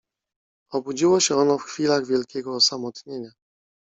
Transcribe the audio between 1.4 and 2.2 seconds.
w chwilach